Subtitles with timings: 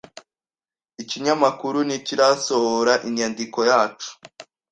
[1.01, 4.09] Ikinyamakuru ntikirasohora inyandiko yacu.